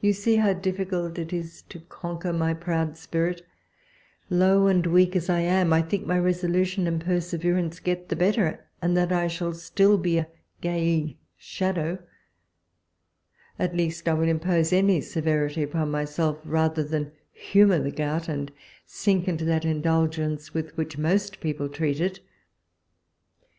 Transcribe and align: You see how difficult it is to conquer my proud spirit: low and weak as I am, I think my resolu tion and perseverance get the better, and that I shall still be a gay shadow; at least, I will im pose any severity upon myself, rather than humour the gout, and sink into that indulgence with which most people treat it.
You 0.00 0.14
see 0.14 0.36
how 0.36 0.54
difficult 0.54 1.18
it 1.18 1.34
is 1.34 1.60
to 1.68 1.80
conquer 1.80 2.32
my 2.32 2.54
proud 2.54 2.96
spirit: 2.96 3.42
low 4.30 4.68
and 4.68 4.86
weak 4.86 5.14
as 5.14 5.28
I 5.28 5.40
am, 5.40 5.70
I 5.70 5.82
think 5.82 6.06
my 6.06 6.16
resolu 6.16 6.64
tion 6.64 6.86
and 6.86 6.98
perseverance 6.98 7.78
get 7.78 8.08
the 8.08 8.16
better, 8.16 8.64
and 8.80 8.96
that 8.96 9.12
I 9.12 9.26
shall 9.28 9.52
still 9.52 9.98
be 9.98 10.16
a 10.16 10.28
gay 10.62 11.18
shadow; 11.36 11.98
at 13.58 13.76
least, 13.76 14.08
I 14.08 14.14
will 14.14 14.28
im 14.30 14.40
pose 14.40 14.72
any 14.72 15.02
severity 15.02 15.62
upon 15.62 15.90
myself, 15.90 16.38
rather 16.42 16.82
than 16.82 17.12
humour 17.32 17.80
the 17.80 17.90
gout, 17.90 18.30
and 18.30 18.50
sink 18.86 19.28
into 19.28 19.44
that 19.44 19.66
indulgence 19.66 20.54
with 20.54 20.74
which 20.78 20.96
most 20.96 21.40
people 21.40 21.68
treat 21.68 22.00
it. 22.00 22.20